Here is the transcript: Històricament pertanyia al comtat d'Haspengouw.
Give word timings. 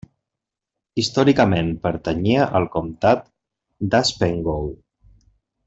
Històricament 1.01 1.69
pertanyia 1.83 2.47
al 2.61 2.67
comtat 2.77 3.23
d'Haspengouw. 3.93 4.69